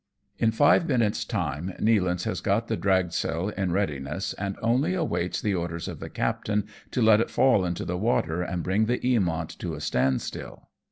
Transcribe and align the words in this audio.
In 0.39 0.49
five 0.51 0.87
minutes' 0.87 1.23
time 1.23 1.75
Nealance 1.79 2.23
has 2.23 2.41
got 2.41 2.67
the 2.67 2.75
dragsail 2.75 3.49
in 3.55 3.71
readiness, 3.71 4.33
and 4.33 4.57
only 4.59 4.95
awaits 4.95 5.39
the 5.39 5.53
orders 5.53 5.87
of 5.87 5.99
the 5.99 6.09
captain 6.09 6.65
to 6.89 7.03
let 7.03 7.21
it 7.21 7.29
fall 7.29 7.63
into 7.65 7.85
the 7.85 7.99
water, 7.99 8.41
and 8.41 8.63
bring 8.63 8.85
the 8.87 8.97
Eamont 8.97 9.55
to 9.59 9.75
a 9.75 9.79
standstill. 9.79 10.69